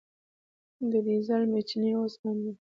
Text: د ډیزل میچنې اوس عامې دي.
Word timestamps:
د 0.91 0.93
ډیزل 1.05 1.41
میچنې 1.53 1.91
اوس 1.99 2.13
عامې 2.23 2.41
دي. 2.53 2.53